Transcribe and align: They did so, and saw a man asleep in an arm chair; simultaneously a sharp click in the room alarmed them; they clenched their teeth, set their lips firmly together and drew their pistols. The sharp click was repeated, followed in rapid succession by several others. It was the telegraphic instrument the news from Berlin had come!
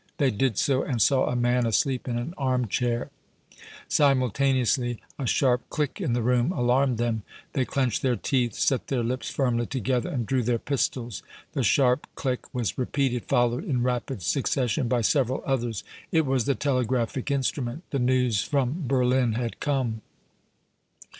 They 0.17 0.31
did 0.31 0.57
so, 0.57 0.81
and 0.81 0.99
saw 0.99 1.27
a 1.27 1.35
man 1.35 1.67
asleep 1.67 2.07
in 2.07 2.17
an 2.17 2.33
arm 2.35 2.65
chair; 2.67 3.11
simultaneously 3.87 4.99
a 5.19 5.27
sharp 5.27 5.69
click 5.69 6.01
in 6.01 6.13
the 6.13 6.23
room 6.23 6.51
alarmed 6.51 6.97
them; 6.97 7.21
they 7.53 7.65
clenched 7.65 8.01
their 8.01 8.15
teeth, 8.15 8.55
set 8.55 8.87
their 8.87 9.03
lips 9.03 9.29
firmly 9.29 9.67
together 9.67 10.09
and 10.09 10.25
drew 10.25 10.41
their 10.41 10.57
pistols. 10.57 11.21
The 11.53 11.61
sharp 11.61 12.07
click 12.15 12.51
was 12.51 12.79
repeated, 12.79 13.25
followed 13.25 13.63
in 13.63 13.83
rapid 13.83 14.23
succession 14.23 14.87
by 14.87 15.01
several 15.01 15.43
others. 15.45 15.83
It 16.11 16.25
was 16.25 16.45
the 16.45 16.55
telegraphic 16.55 17.29
instrument 17.29 17.83
the 17.91 17.99
news 17.99 18.41
from 18.43 18.85
Berlin 18.87 19.33
had 19.33 19.59
come! 19.59 20.01